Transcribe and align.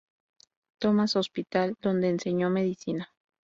Thomas 0.79 1.13
Hospital, 1.15 1.77
donde 1.79 2.09
enseñó 2.09 2.49
medicina. 2.49 3.13